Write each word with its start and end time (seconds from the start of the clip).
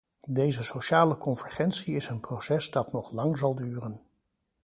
Deze 0.29 0.63
sociale 0.63 1.17
convergentie 1.17 1.95
is 1.95 2.07
een 2.09 2.19
proces 2.19 2.69
dat 2.69 2.91
nog 2.91 3.11
lang 3.11 3.37
zal 3.37 3.55
duren. 3.55 4.01